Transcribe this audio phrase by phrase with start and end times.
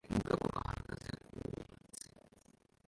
[0.09, 2.05] Umugabo ahagaze kububatsi